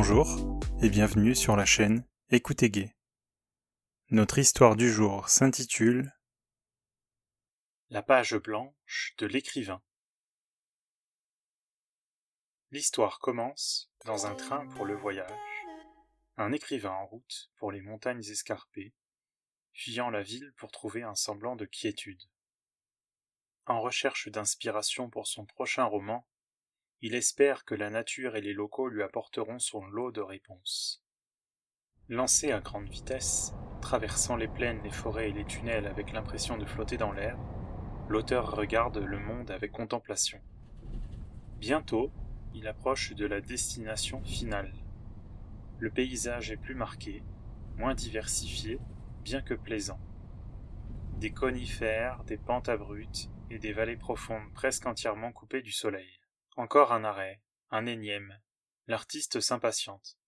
Bonjour 0.00 0.60
et 0.80 0.90
bienvenue 0.90 1.34
sur 1.34 1.56
la 1.56 1.64
chaîne 1.64 2.06
Écoutez 2.30 2.70
Gay. 2.70 2.94
Notre 4.10 4.38
histoire 4.38 4.76
du 4.76 4.92
jour 4.92 5.28
s'intitule 5.28 6.14
La 7.90 8.00
page 8.00 8.36
blanche 8.36 9.14
de 9.18 9.26
l'écrivain. 9.26 9.82
L'histoire 12.70 13.18
commence 13.18 13.90
dans 14.04 14.26
un 14.26 14.36
train 14.36 14.68
pour 14.68 14.84
le 14.84 14.94
voyage. 14.94 15.32
Un 16.36 16.52
écrivain 16.52 16.92
en 16.92 17.06
route 17.06 17.50
pour 17.56 17.72
les 17.72 17.80
montagnes 17.80 18.24
escarpées, 18.24 18.94
fuyant 19.72 20.10
la 20.10 20.22
ville 20.22 20.52
pour 20.58 20.70
trouver 20.70 21.02
un 21.02 21.16
semblant 21.16 21.56
de 21.56 21.64
quiétude. 21.64 22.22
En 23.66 23.80
recherche 23.80 24.28
d'inspiration 24.28 25.10
pour 25.10 25.26
son 25.26 25.44
prochain 25.44 25.86
roman, 25.86 26.24
il 27.00 27.14
espère 27.14 27.64
que 27.64 27.76
la 27.76 27.90
nature 27.90 28.34
et 28.34 28.40
les 28.40 28.52
locaux 28.52 28.88
lui 28.88 29.04
apporteront 29.04 29.60
son 29.60 29.86
lot 29.86 30.10
de 30.10 30.20
réponses. 30.20 31.04
Lancé 32.08 32.50
à 32.50 32.60
grande 32.60 32.88
vitesse, 32.88 33.52
traversant 33.80 34.34
les 34.34 34.48
plaines, 34.48 34.82
les 34.82 34.90
forêts 34.90 35.30
et 35.30 35.32
les 35.32 35.44
tunnels 35.44 35.86
avec 35.86 36.12
l'impression 36.12 36.58
de 36.58 36.64
flotter 36.64 36.96
dans 36.96 37.12
l'air, 37.12 37.38
l'auteur 38.08 38.50
regarde 38.50 38.98
le 38.98 39.18
monde 39.18 39.52
avec 39.52 39.70
contemplation. 39.70 40.40
Bientôt, 41.58 42.10
il 42.54 42.66
approche 42.66 43.12
de 43.14 43.26
la 43.26 43.40
destination 43.40 44.24
finale. 44.24 44.74
Le 45.78 45.90
paysage 45.90 46.50
est 46.50 46.56
plus 46.56 46.74
marqué, 46.74 47.22
moins 47.76 47.94
diversifié, 47.94 48.80
bien 49.22 49.42
que 49.42 49.54
plaisant. 49.54 50.00
Des 51.18 51.30
conifères, 51.30 52.24
des 52.24 52.38
pentes 52.38 52.68
abruptes 52.68 53.30
et 53.50 53.60
des 53.60 53.72
vallées 53.72 53.96
profondes 53.96 54.52
presque 54.52 54.86
entièrement 54.86 55.30
coupées 55.30 55.62
du 55.62 55.72
soleil. 55.72 56.17
Encore 56.58 56.90
un 56.90 57.04
arrêt, 57.04 57.40
un 57.70 57.86
énième. 57.86 58.36
L'artiste 58.88 59.38
s'impatiente, 59.38 60.18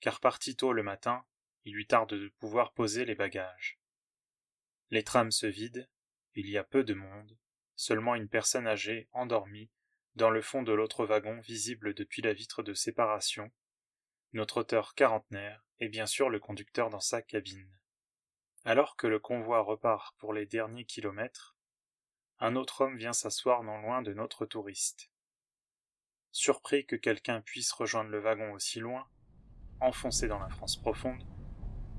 car 0.00 0.20
parti 0.20 0.54
tôt 0.54 0.74
le 0.74 0.82
matin, 0.82 1.24
il 1.64 1.72
lui 1.72 1.86
tarde 1.86 2.12
de 2.12 2.28
pouvoir 2.40 2.74
poser 2.74 3.06
les 3.06 3.14
bagages. 3.14 3.80
Les 4.90 5.02
trams 5.02 5.32
se 5.32 5.46
vident, 5.46 5.88
il 6.34 6.50
y 6.50 6.58
a 6.58 6.62
peu 6.62 6.84
de 6.84 6.92
monde, 6.92 7.38
seulement 7.74 8.16
une 8.16 8.28
personne 8.28 8.66
âgée, 8.66 9.08
endormie, 9.12 9.70
dans 10.14 10.28
le 10.28 10.42
fond 10.42 10.62
de 10.62 10.72
l'autre 10.72 11.06
wagon 11.06 11.40
visible 11.40 11.94
depuis 11.94 12.20
la 12.20 12.34
vitre 12.34 12.62
de 12.62 12.74
séparation, 12.74 13.50
notre 14.34 14.60
auteur 14.60 14.94
quarantenaire, 14.94 15.64
et 15.78 15.88
bien 15.88 16.04
sûr 16.04 16.28
le 16.28 16.38
conducteur 16.38 16.90
dans 16.90 17.00
sa 17.00 17.22
cabine. 17.22 17.78
Alors 18.66 18.94
que 18.94 19.06
le 19.06 19.20
convoi 19.20 19.62
repart 19.62 20.14
pour 20.18 20.34
les 20.34 20.44
derniers 20.44 20.84
kilomètres, 20.84 21.56
un 22.40 22.56
autre 22.56 22.82
homme 22.82 22.98
vient 22.98 23.14
s'asseoir 23.14 23.62
non 23.62 23.78
loin 23.80 24.02
de 24.02 24.12
notre 24.12 24.44
touriste. 24.44 25.10
Surpris 26.32 26.86
que 26.86 26.96
quelqu'un 26.96 27.40
puisse 27.40 27.72
rejoindre 27.72 28.10
le 28.10 28.20
wagon 28.20 28.52
aussi 28.52 28.80
loin, 28.80 29.06
enfoncé 29.80 30.28
dans 30.28 30.38
la 30.38 30.48
France 30.48 30.76
profonde, 30.76 31.22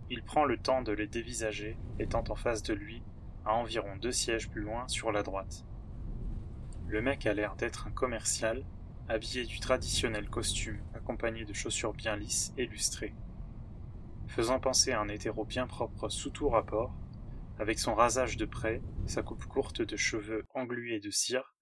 il 0.10 0.24
prend 0.24 0.46
le 0.46 0.58
temps 0.58 0.82
de 0.82 0.92
les 0.92 1.08
dévisager, 1.08 1.78
étant 2.00 2.24
en 2.30 2.36
face 2.36 2.64
de 2.64 2.74
lui, 2.74 3.04
à 3.46 3.54
environ 3.54 3.96
deux 3.98 4.12
sièges 4.12 4.50
plus 4.50 4.62
loin 4.62 4.88
sur 4.88 5.12
la 5.12 5.24
droite. 5.24 5.66
Le 6.88 7.02
mec 7.02 7.26
a 7.26 7.34
l'air 7.34 7.56
d'être 7.56 7.88
un 7.88 7.92
commercial, 7.92 8.66
habillé 9.08 9.46
du 9.46 9.60
traditionnel 9.60 10.30
costume 10.30 10.82
accompagné 10.96 11.46
de 11.46 11.54
chaussures 11.54 11.94
bien 11.94 12.16
lisses 12.16 12.54
et 12.58 12.66
lustrées. 12.66 13.16
Faisant 14.28 14.60
penser 14.60 14.92
à 14.92 15.02
un 15.02 15.08
hétéro 15.08 15.46
bien 15.46 15.68
propre 15.68 16.10
sous 16.10 16.30
tout 16.30 16.50
rapport, 16.50 16.96
avec 17.60 17.78
son 17.78 17.94
rasage 17.94 18.38
de 18.38 18.46
près, 18.46 18.82
sa 19.06 19.22
coupe 19.22 19.46
courte 19.46 19.82
de 19.82 19.98
cheveux 19.98 20.46
englués 20.54 21.00
de 21.00 21.12
cire, 21.12 21.56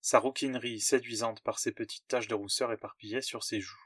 sa 0.00 0.18
rouquinerie 0.18 0.80
séduisante 0.80 1.42
par 1.42 1.58
ses 1.58 1.72
petites 1.72 2.06
taches 2.06 2.28
de 2.28 2.34
rousseur 2.34 2.72
éparpillées 2.72 3.22
sur 3.22 3.44
ses 3.44 3.60
joues. 3.60 3.76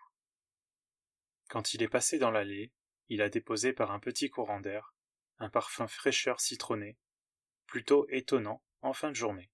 Quand 1.49 1.75
il 1.75 1.83
est 1.83 1.89
passé 1.89 2.19
dans 2.19 2.31
l'allée, 2.31 2.73
il 3.09 3.23
a 3.23 3.29
déposé 3.29 3.73
par 3.73 3.91
un 3.91 3.99
petit 3.99 4.31
courant 4.31 4.61
d'air 4.61 4.95
un 5.39 5.51
parfum 5.51 5.89
fraîcheur 5.89 6.41
citronné, 6.41 6.97
plutôt 7.67 8.07
étonnant 8.11 8.63
en 8.81 8.93
fin 8.93 9.11
de 9.11 9.17
journée. 9.17 9.51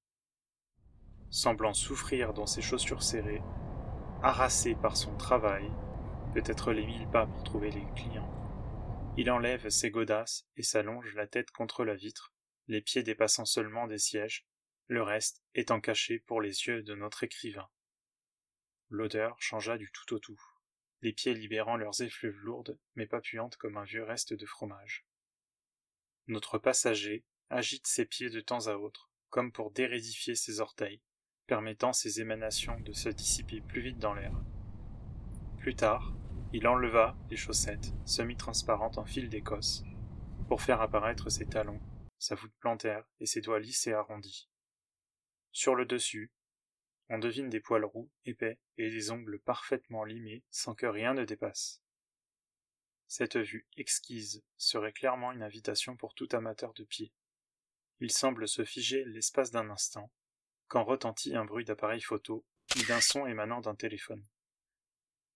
Semblant 1.30 1.74
souffrir 1.74 2.34
dans 2.34 2.46
ses 2.46 2.62
chaussures 2.62 3.02
serrées, 3.02 3.42
harassé 4.22 4.74
par 4.74 4.96
son 4.96 5.16
travail, 5.16 5.70
peut-être 6.34 6.72
les 6.72 6.86
mille 6.86 7.08
pas 7.10 7.26
pour 7.26 7.42
trouver 7.42 7.70
les 7.70 7.86
clients, 7.94 8.38
il 9.18 9.30
enlève 9.30 9.68
ses 9.68 9.90
godasses 9.90 10.46
et 10.56 10.62
s'allonge 10.62 11.14
la 11.14 11.26
tête 11.26 11.50
contre 11.50 11.84
la 11.84 11.94
vitre, 11.94 12.32
les 12.68 12.80
pieds 12.80 13.02
dépassant 13.02 13.44
seulement 13.44 13.88
des 13.88 13.98
sièges, 13.98 14.46
le 14.88 15.02
reste 15.02 15.42
étant 15.54 15.80
caché 15.80 16.18
pour 16.18 16.40
les 16.40 16.66
yeux 16.66 16.82
de 16.82 16.94
notre 16.94 17.22
écrivain. 17.22 17.68
L'odeur 18.88 19.40
changea 19.40 19.76
du 19.76 19.92
tout 19.92 20.14
au 20.14 20.18
tout, 20.18 20.40
les 21.02 21.12
pieds 21.12 21.34
libérant 21.34 21.76
leurs 21.76 22.00
effluves 22.00 22.38
lourdes 22.40 22.78
mais 22.94 23.06
pas 23.06 23.20
puantes 23.20 23.56
comme 23.56 23.76
un 23.76 23.84
vieux 23.84 24.02
reste 24.02 24.32
de 24.32 24.46
fromage. 24.46 25.06
Notre 26.26 26.58
passager 26.58 27.24
agite 27.50 27.86
ses 27.86 28.06
pieds 28.06 28.30
de 28.30 28.40
temps 28.40 28.66
à 28.66 28.74
autre, 28.74 29.10
comme 29.28 29.52
pour 29.52 29.70
dérédifier 29.70 30.34
ses 30.34 30.60
orteils, 30.60 31.02
permettant 31.46 31.92
ses 31.92 32.20
émanations 32.20 32.80
de 32.80 32.92
se 32.92 33.08
dissiper 33.10 33.60
plus 33.60 33.82
vite 33.82 33.98
dans 33.98 34.14
l'air. 34.14 34.32
Plus 35.58 35.74
tard, 35.74 36.14
il 36.52 36.66
enleva 36.66 37.16
les 37.30 37.36
chaussettes, 37.36 37.92
semi-transparentes 38.06 38.98
en 38.98 39.04
fil 39.04 39.28
d'écosse, 39.28 39.84
pour 40.48 40.62
faire 40.62 40.80
apparaître 40.80 41.30
ses 41.30 41.46
talons, 41.46 41.80
sa 42.18 42.34
voûte 42.34 42.54
plantaire 42.58 43.04
et 43.20 43.26
ses 43.26 43.42
doigts 43.42 43.60
lisses 43.60 43.86
et 43.86 43.92
arrondis. 43.92 44.48
Sur 45.58 45.74
le 45.74 45.86
dessus, 45.86 46.30
on 47.08 47.18
devine 47.18 47.48
des 47.48 47.58
poils 47.58 47.84
roux, 47.84 48.08
épais, 48.24 48.60
et 48.76 48.90
des 48.90 49.10
ongles 49.10 49.40
parfaitement 49.40 50.04
limés 50.04 50.44
sans 50.52 50.76
que 50.76 50.86
rien 50.86 51.14
ne 51.14 51.24
dépasse. 51.24 51.82
Cette 53.08 53.36
vue 53.36 53.66
exquise 53.76 54.44
serait 54.56 54.92
clairement 54.92 55.32
une 55.32 55.42
invitation 55.42 55.96
pour 55.96 56.14
tout 56.14 56.28
amateur 56.30 56.74
de 56.74 56.84
pied. 56.84 57.12
Il 57.98 58.12
semble 58.12 58.46
se 58.46 58.64
figer 58.64 59.04
l'espace 59.06 59.50
d'un 59.50 59.68
instant, 59.68 60.12
quand 60.68 60.84
retentit 60.84 61.34
un 61.34 61.44
bruit 61.44 61.64
d'appareil 61.64 62.02
photo 62.02 62.46
ou 62.76 62.86
d'un 62.86 63.00
son 63.00 63.26
émanant 63.26 63.60
d'un 63.60 63.74
téléphone. 63.74 64.24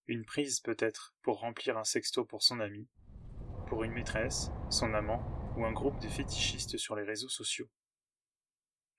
Une 0.07 0.23
prise 0.23 0.61
peut-être 0.61 1.13
pour 1.21 1.41
remplir 1.41 1.77
un 1.77 1.83
sexto 1.83 2.23
pour 2.23 2.43
son 2.43 2.61
ami, 2.61 2.87
pour 3.67 3.83
une 3.83 3.91
maîtresse, 3.91 4.51
son 4.69 4.93
amant 4.93 5.21
ou 5.57 5.65
un 5.65 5.73
groupe 5.73 5.99
de 5.99 6.07
fétichistes 6.07 6.77
sur 6.77 6.95
les 6.95 7.03
réseaux 7.03 7.27
sociaux. 7.27 7.69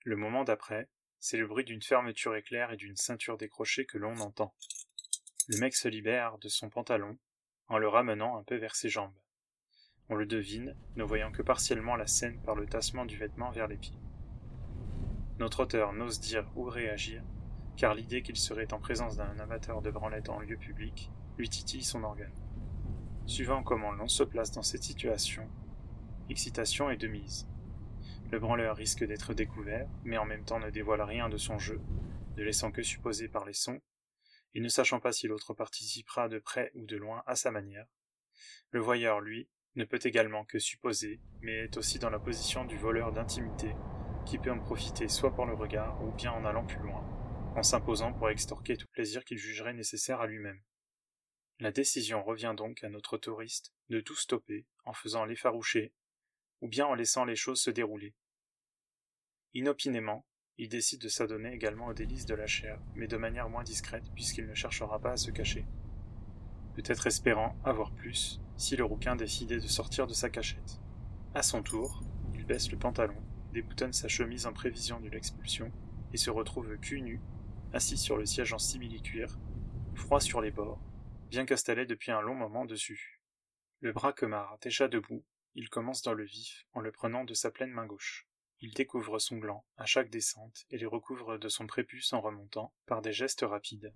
Le 0.03 0.17
moment 0.17 0.43
d'après, 0.43 0.87
c'est 1.27 1.37
le 1.37 1.47
bruit 1.47 1.65
d'une 1.65 1.81
fermeture 1.81 2.35
éclair 2.35 2.71
et 2.71 2.77
d'une 2.77 2.95
ceinture 2.95 3.35
décrochée 3.35 3.87
que 3.87 3.97
l'on 3.97 4.15
entend. 4.19 4.53
Le 5.47 5.57
mec 5.57 5.73
se 5.73 5.87
libère 5.87 6.37
de 6.37 6.49
son 6.49 6.69
pantalon 6.69 7.17
en 7.67 7.79
le 7.79 7.87
ramenant 7.87 8.37
un 8.37 8.43
peu 8.43 8.57
vers 8.57 8.75
ses 8.75 8.89
jambes. 8.89 9.17
On 10.07 10.13
le 10.13 10.27
devine, 10.27 10.77
ne 10.95 11.03
voyant 11.03 11.31
que 11.31 11.41
partiellement 11.41 11.95
la 11.95 12.05
scène 12.05 12.39
par 12.43 12.53
le 12.53 12.67
tassement 12.67 13.05
du 13.05 13.17
vêtement 13.17 13.49
vers 13.49 13.67
les 13.67 13.77
pieds. 13.77 13.97
Notre 15.39 15.63
auteur 15.63 15.93
n'ose 15.93 16.19
dire 16.19 16.47
ou 16.55 16.65
réagir, 16.65 17.23
car 17.75 17.95
l'idée 17.95 18.21
qu'il 18.21 18.37
serait 18.37 18.71
en 18.71 18.79
présence 18.79 19.17
d'un 19.17 19.39
amateur 19.39 19.81
de 19.81 19.89
branlette 19.89 20.29
en 20.29 20.37
lieu 20.37 20.57
public 20.57 21.09
lui 21.39 21.49
titille 21.49 21.83
son 21.83 22.03
organe. 22.03 22.37
Suivant 23.25 23.63
comment 23.63 23.93
l'on 23.93 24.07
se 24.07 24.21
place 24.21 24.51
dans 24.51 24.61
cette 24.61 24.83
situation, 24.83 25.49
excitation 26.29 26.91
est 26.91 26.97
de 26.97 27.07
mise. 27.07 27.47
Le 28.31 28.39
branleur 28.39 28.75
risque 28.75 29.03
d'être 29.03 29.33
découvert, 29.33 29.87
mais 30.03 30.17
en 30.17 30.25
même 30.25 30.45
temps 30.45 30.59
ne 30.59 30.69
dévoile 30.69 31.01
rien 31.01 31.29
de 31.29 31.37
son 31.37 31.59
jeu, 31.59 31.79
ne 32.37 32.43
laissant 32.43 32.71
que 32.71 32.81
supposer 32.81 33.27
par 33.27 33.45
les 33.45 33.53
sons, 33.53 33.81
et 34.53 34.61
ne 34.61 34.67
sachant 34.67 34.99
pas 34.99 35.11
si 35.11 35.27
l'autre 35.27 35.53
participera 35.53 36.27
de 36.27 36.39
près 36.39 36.71
ou 36.73 36.85
de 36.85 36.97
loin 36.97 37.23
à 37.27 37.35
sa 37.35 37.51
manière. 37.51 37.87
Le 38.71 38.79
voyeur, 38.79 39.21
lui, 39.21 39.47
ne 39.75 39.85
peut 39.85 39.99
également 40.03 40.45
que 40.45 40.59
supposer, 40.59 41.19
mais 41.41 41.65
est 41.65 41.77
aussi 41.77 41.99
dans 41.99 42.09
la 42.09 42.19
position 42.19 42.65
du 42.65 42.77
voleur 42.77 43.11
d'intimité, 43.11 43.75
qui 44.25 44.39
peut 44.39 44.51
en 44.51 44.59
profiter 44.59 45.07
soit 45.07 45.35
par 45.35 45.45
le 45.45 45.53
regard 45.53 46.01
ou 46.03 46.11
bien 46.11 46.31
en 46.31 46.45
allant 46.45 46.65
plus 46.65 46.79
loin, 46.79 47.05
en 47.55 47.63
s'imposant 47.63 48.13
pour 48.13 48.29
extorquer 48.29 48.75
tout 48.75 48.87
plaisir 48.87 49.23
qu'il 49.23 49.37
jugerait 49.37 49.73
nécessaire 49.73 50.19
à 50.19 50.27
lui-même. 50.27 50.61
La 51.59 51.71
décision 51.71 52.23
revient 52.23 52.53
donc 52.57 52.83
à 52.83 52.89
notre 52.89 53.17
touriste 53.17 53.73
de 53.89 54.01
tout 54.01 54.15
stopper 54.15 54.65
en 54.83 54.93
faisant 54.93 55.25
l'effaroucher 55.25 55.93
ou 56.65 56.67
bien 56.67 56.87
en 56.87 56.95
laissant 56.95 57.25
les 57.25 57.35
choses 57.35 57.61
se 57.61 57.69
dérouler. 57.69 58.15
Inopinément, 59.53 60.25
il 60.57 60.67
décide 60.67 60.99
de 60.99 61.09
s'adonner 61.09 61.53
également 61.53 61.85
aux 61.85 61.93
délices 61.93 62.25
de 62.25 62.33
la 62.33 62.47
chair, 62.47 62.81
mais 62.95 63.05
de 63.05 63.17
manière 63.17 63.49
moins 63.49 63.63
discrète 63.63 64.11
puisqu'il 64.15 64.47
ne 64.47 64.55
cherchera 64.55 64.99
pas 64.99 65.11
à 65.11 65.17
se 65.17 65.29
cacher. 65.29 65.63
Peut-être 66.73 67.05
espérant 67.05 67.55
avoir 67.63 67.91
plus 67.91 68.41
si 68.57 68.75
le 68.75 68.83
rouquin 68.83 69.15
décidait 69.15 69.59
de 69.59 69.67
sortir 69.67 70.07
de 70.07 70.13
sa 70.13 70.31
cachette. 70.31 70.79
À 71.35 71.43
son 71.43 71.61
tour, 71.61 72.01
il 72.33 72.45
baisse 72.45 72.71
le 72.71 72.79
pantalon, 72.79 73.21
déboutonne 73.53 73.93
sa 73.93 74.07
chemise 74.07 74.47
en 74.47 74.53
prévision 74.53 74.99
de 74.99 75.09
l'expulsion 75.09 75.71
et 76.13 76.17
se 76.17 76.31
retrouve 76.31 76.75
cul 76.79 77.03
nu, 77.03 77.21
assis 77.73 77.97
sur 77.97 78.17
le 78.17 78.25
siège 78.25 78.53
en 78.53 78.57
simili-cuir, 78.57 79.37
froid 79.93 80.19
sur 80.19 80.41
les 80.41 80.49
bords, 80.49 80.81
bien 81.29 81.45
qu'installé 81.45 81.85
depuis 81.85 82.11
un 82.11 82.21
long 82.21 82.33
moment 82.33 82.65
dessus. 82.65 83.21
Le 83.81 83.93
braquemar 83.93 84.57
déjà 84.63 84.87
debout, 84.87 85.23
il 85.55 85.69
commence 85.69 86.01
dans 86.01 86.13
le 86.13 86.25
vif 86.25 86.65
en 86.73 86.81
le 86.81 86.91
prenant 86.91 87.23
de 87.23 87.33
sa 87.33 87.49
pleine 87.49 87.71
main 87.71 87.85
gauche. 87.85 88.27
Il 88.59 88.73
découvre 88.73 89.19
son 89.19 89.37
gland 89.37 89.63
à 89.77 89.85
chaque 89.85 90.09
descente 90.09 90.65
et 90.69 90.77
les 90.77 90.85
recouvre 90.85 91.37
de 91.37 91.47
son 91.47 91.65
prépuce 91.65 92.11
en 92.11 92.19
remontant 92.19 92.73
par 92.85 93.01
des 93.01 93.13
gestes 93.13 93.45
rapides. 93.47 93.93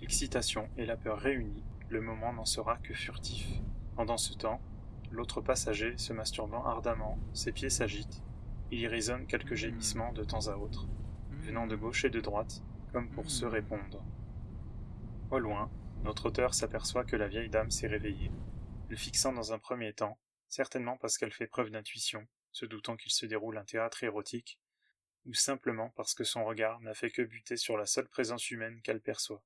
L'excitation 0.00 0.70
et 0.78 0.86
la 0.86 0.96
peur 0.96 1.18
réunies, 1.18 1.64
le 1.90 2.00
moment 2.00 2.32
n'en 2.32 2.46
sera 2.46 2.78
que 2.78 2.94
furtif. 2.94 3.48
Pendant 3.96 4.16
ce 4.16 4.32
temps, 4.32 4.62
l'autre 5.10 5.42
passager, 5.42 5.96
se 5.98 6.12
masturbant 6.14 6.64
ardemment, 6.64 7.18
ses 7.34 7.52
pieds 7.52 7.70
s'agitent. 7.70 8.22
Il 8.70 8.80
y 8.80 8.86
résonne 8.86 9.26
quelques 9.26 9.56
gémissements 9.56 10.12
de 10.12 10.24
temps 10.24 10.48
à 10.48 10.56
autre, 10.56 10.86
venant 11.30 11.66
de 11.66 11.76
gauche 11.76 12.04
et 12.04 12.10
de 12.10 12.20
droite, 12.20 12.62
comme 12.92 13.10
pour 13.10 13.30
se 13.30 13.44
répondre. 13.44 14.02
Au 15.30 15.38
loin, 15.38 15.70
notre 16.04 16.26
auteur 16.26 16.54
s'aperçoit 16.54 17.04
que 17.04 17.16
la 17.16 17.28
vieille 17.28 17.50
dame 17.50 17.70
s'est 17.70 17.88
réveillée, 17.88 18.30
le 18.88 18.96
fixant 18.96 19.32
dans 19.32 19.52
un 19.52 19.58
premier 19.58 19.92
temps, 19.92 20.18
certainement 20.48 20.96
parce 20.96 21.18
qu'elle 21.18 21.32
fait 21.32 21.46
preuve 21.46 21.70
d'intuition, 21.70 22.26
se 22.52 22.66
doutant 22.66 22.96
qu'il 22.96 23.12
se 23.12 23.26
déroule 23.26 23.58
un 23.58 23.64
théâtre 23.64 24.02
érotique, 24.04 24.58
ou 25.26 25.34
simplement 25.34 25.90
parce 25.90 26.14
que 26.14 26.24
son 26.24 26.44
regard 26.44 26.80
n'a 26.80 26.94
fait 26.94 27.10
que 27.10 27.22
buter 27.22 27.56
sur 27.56 27.76
la 27.76 27.86
seule 27.86 28.08
présence 28.08 28.50
humaine 28.50 28.80
qu'elle 28.82 29.00
perçoit. 29.00 29.42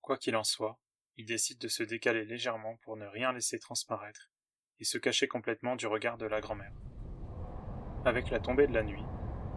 Quoi 0.00 0.18
qu'il 0.18 0.36
en 0.36 0.44
soit, 0.44 0.78
il 1.16 1.26
décide 1.26 1.58
de 1.58 1.68
se 1.68 1.82
décaler 1.82 2.24
légèrement 2.24 2.76
pour 2.78 2.96
ne 2.96 3.06
rien 3.06 3.32
laisser 3.32 3.58
transparaître, 3.58 4.30
et 4.78 4.84
se 4.84 4.98
cacher 4.98 5.28
complètement 5.28 5.76
du 5.76 5.86
regard 5.86 6.18
de 6.18 6.26
la 6.26 6.40
grand-mère. 6.40 6.74
Avec 8.04 8.30
la 8.30 8.40
tombée 8.40 8.66
de 8.66 8.74
la 8.74 8.82
nuit, 8.82 9.04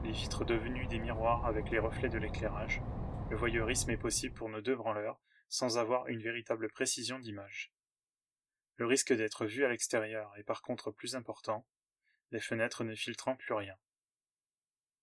les 0.04 0.12
vitres 0.12 0.46
devenues 0.46 0.88
des 0.88 1.00
miroirs 1.00 1.46
avec 1.46 1.70
les 1.70 1.80
reflets 1.80 2.10
de 2.10 2.18
l'éclairage, 2.18 2.82
le 3.30 3.36
voyeurisme 3.36 3.92
est 3.92 3.98
possible 3.98 4.36
pour 4.36 4.48
nos 4.48 4.62
deux 4.62 4.76
branleurs 4.76 5.20
sans 5.50 5.78
avoir 5.78 6.08
une 6.08 6.22
véritable 6.22 6.70
précision 6.70 7.20
d'image. 7.20 7.74
Le 8.78 8.86
risque 8.86 9.14
d'être 9.14 9.46
vu 9.46 9.66
à 9.66 9.70
l'extérieur 9.70 10.36
est 10.38 10.44
par 10.44 10.62
contre 10.62 10.92
plus 10.92 11.16
important, 11.16 11.66
les 12.32 12.40
fenêtres 12.40 12.84
ne 12.84 12.96
filtrant 12.96 13.36
plus 13.36 13.54
rien. 13.54 13.76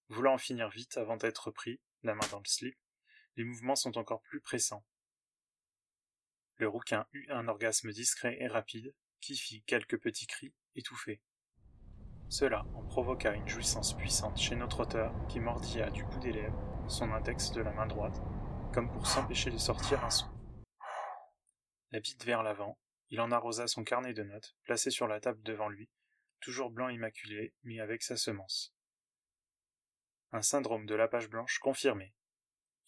Voulant 0.08 0.34
en 0.34 0.38
finir 0.38 0.68
vite 0.68 0.96
avant 0.96 1.16
d'être 1.16 1.50
pris, 1.50 1.80
la 2.02 2.14
main 2.14 2.26
dans 2.30 2.38
le 2.38 2.44
slip, 2.44 2.78
les 3.36 3.44
mouvements 3.44 3.76
sont 3.76 3.98
encore 3.98 4.22
plus 4.22 4.40
pressants. 4.40 4.84
Le 6.56 6.68
rouquin 6.68 7.06
eut 7.12 7.26
un 7.30 7.48
orgasme 7.48 7.90
discret 7.90 8.36
et 8.40 8.46
rapide, 8.46 8.94
qui 9.20 9.36
fit 9.36 9.62
quelques 9.62 9.98
petits 9.98 10.26
cris 10.26 10.54
étouffés. 10.76 11.20
Cela 12.28 12.64
en 12.74 12.84
provoqua 12.84 13.34
une 13.34 13.48
jouissance 13.48 13.96
puissante 13.96 14.38
chez 14.38 14.54
notre 14.54 14.80
auteur 14.80 15.12
qui 15.28 15.40
mordilla 15.40 15.90
du 15.90 16.04
bout 16.04 16.20
des 16.20 16.32
lèvres 16.32 16.74
son 16.88 17.10
index 17.12 17.50
de 17.52 17.62
la 17.62 17.72
main 17.72 17.86
droite, 17.86 18.20
comme 18.72 18.90
pour 18.90 19.06
s'empêcher 19.06 19.50
de 19.50 19.58
sortir 19.58 20.04
un 20.04 20.10
son. 20.10 20.26
La 21.90 22.00
bite 22.00 22.24
vers 22.24 22.42
l'avant, 22.42 22.78
il 23.10 23.20
en 23.20 23.30
arrosa 23.30 23.66
son 23.66 23.84
carnet 23.84 24.14
de 24.14 24.22
notes, 24.22 24.56
placé 24.64 24.90
sur 24.90 25.06
la 25.06 25.20
table 25.20 25.42
devant 25.42 25.68
lui, 25.68 25.88
toujours 26.40 26.70
blanc 26.70 26.88
immaculé, 26.88 27.54
mis 27.64 27.80
avec 27.80 28.02
sa 28.02 28.16
semence. 28.16 28.74
Un 30.32 30.42
syndrome 30.42 30.86
de 30.86 30.94
la 30.94 31.08
page 31.08 31.28
blanche 31.28 31.58
confirmé. 31.58 32.14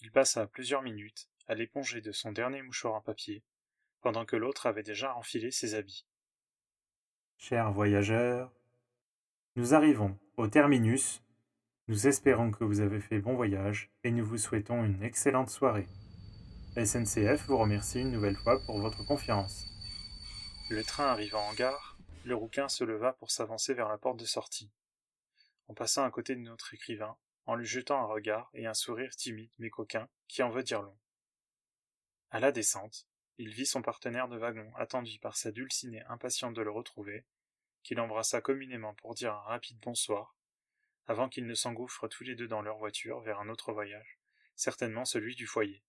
Il 0.00 0.10
passa 0.10 0.46
plusieurs 0.46 0.82
minutes 0.82 1.28
à 1.46 1.54
l'éponger 1.54 2.00
de 2.00 2.12
son 2.12 2.32
dernier 2.32 2.62
mouchoir 2.62 2.94
en 2.94 3.00
papier, 3.00 3.44
pendant 4.00 4.24
que 4.24 4.36
l'autre 4.36 4.66
avait 4.66 4.82
déjà 4.82 5.14
enfilé 5.16 5.50
ses 5.50 5.74
habits. 5.74 6.06
Chers 7.38 7.72
voyageurs, 7.72 8.52
nous 9.56 9.74
arrivons 9.74 10.18
au 10.36 10.48
terminus. 10.48 11.22
Nous 11.88 12.08
espérons 12.08 12.50
que 12.50 12.64
vous 12.64 12.80
avez 12.80 13.00
fait 13.00 13.20
bon 13.20 13.34
voyage 13.34 13.90
et 14.02 14.10
nous 14.10 14.24
vous 14.24 14.38
souhaitons 14.38 14.84
une 14.84 15.02
excellente 15.02 15.50
soirée. 15.50 15.86
SNCF 16.76 17.46
vous 17.46 17.56
remercie 17.56 18.00
une 18.00 18.10
nouvelle 18.10 18.36
fois 18.36 18.60
pour 18.66 18.80
votre 18.80 19.06
confiance. 19.06 19.75
Le 20.68 20.82
train 20.82 21.06
arrivant 21.06 21.46
en 21.46 21.54
gare, 21.54 21.96
le 22.24 22.34
rouquin 22.34 22.68
se 22.68 22.82
leva 22.82 23.12
pour 23.12 23.30
s'avancer 23.30 23.72
vers 23.72 23.88
la 23.88 23.98
porte 23.98 24.18
de 24.18 24.24
sortie. 24.24 24.72
En 25.68 25.74
passant 25.74 26.04
à 26.04 26.10
côté 26.10 26.34
de 26.34 26.40
notre 26.40 26.74
écrivain, 26.74 27.16
en 27.44 27.54
lui 27.54 27.66
jetant 27.66 28.00
un 28.00 28.06
regard 28.06 28.50
et 28.52 28.66
un 28.66 28.74
sourire 28.74 29.14
timide 29.14 29.52
mais 29.58 29.70
coquin 29.70 30.08
qui 30.26 30.42
en 30.42 30.50
veut 30.50 30.64
dire 30.64 30.82
long. 30.82 30.98
À 32.32 32.40
la 32.40 32.50
descente, 32.50 33.06
il 33.38 33.50
vit 33.50 33.64
son 33.64 33.80
partenaire 33.80 34.26
de 34.26 34.36
wagon 34.38 34.68
attendu 34.74 35.20
par 35.20 35.36
sa 35.36 35.52
dulcinée 35.52 36.02
impatiente 36.08 36.54
de 36.54 36.62
le 36.62 36.72
retrouver, 36.72 37.24
qu'il 37.84 38.00
embrassa 38.00 38.40
communément 38.40 38.94
pour 38.94 39.14
dire 39.14 39.34
un 39.34 39.42
rapide 39.42 39.78
bonsoir, 39.78 40.34
avant 41.06 41.28
qu'ils 41.28 41.46
ne 41.46 41.54
s'engouffrent 41.54 42.08
tous 42.08 42.24
les 42.24 42.34
deux 42.34 42.48
dans 42.48 42.62
leur 42.62 42.78
voiture 42.78 43.20
vers 43.20 43.38
un 43.38 43.48
autre 43.50 43.72
voyage, 43.72 44.18
certainement 44.56 45.04
celui 45.04 45.36
du 45.36 45.46
foyer. 45.46 45.84